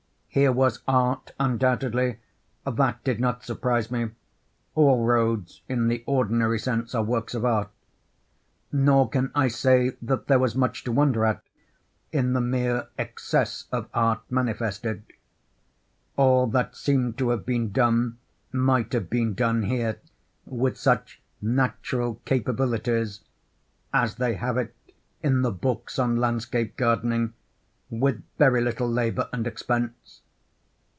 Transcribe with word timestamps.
Here 0.33 0.53
was 0.53 0.81
art 0.87 1.33
undoubtedly—that 1.41 3.03
did 3.03 3.19
not 3.19 3.43
surprise 3.43 3.91
me—all 3.91 5.03
roads, 5.03 5.61
in 5.67 5.89
the 5.89 6.03
ordinary 6.07 6.57
sense, 6.57 6.95
are 6.95 7.03
works 7.03 7.33
of 7.35 7.43
art; 7.43 7.69
nor 8.71 9.09
can 9.09 9.31
I 9.35 9.49
say 9.49 9.97
that 10.01 10.27
there 10.27 10.39
was 10.39 10.55
much 10.55 10.85
to 10.85 10.91
wonder 10.93 11.25
at 11.25 11.41
in 12.13 12.31
the 12.31 12.39
mere 12.39 12.87
excess 12.97 13.65
of 13.73 13.89
art 13.93 14.21
manifested; 14.29 15.03
all 16.15 16.47
that 16.47 16.77
seemed 16.77 17.17
to 17.17 17.31
have 17.31 17.45
been 17.45 17.73
done, 17.73 18.17
might 18.53 18.93
have 18.93 19.09
been 19.09 19.33
done 19.33 19.63
here—with 19.63 20.77
such 20.77 21.21
natural 21.41 22.21
"capabilities" 22.23 23.19
(as 23.93 24.15
they 24.15 24.35
have 24.35 24.55
it 24.55 24.73
in 25.21 25.41
the 25.41 25.51
books 25.51 25.99
on 25.99 26.15
Landscape 26.15 26.77
Gardening)—with 26.77 28.23
very 28.37 28.61
little 28.61 28.89
labor 28.89 29.27
and 29.33 29.45
expense. 29.45 30.19